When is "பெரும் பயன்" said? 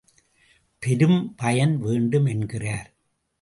0.79-1.77